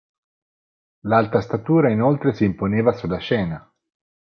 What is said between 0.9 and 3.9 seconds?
L'alta statura inoltre si imponeva sulla scena.